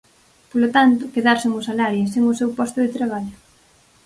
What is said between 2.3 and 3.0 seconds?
o seu posto de